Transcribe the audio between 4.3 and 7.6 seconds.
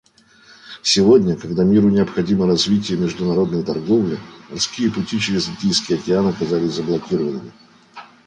морские пути через Индийский океан оказались заблокированными.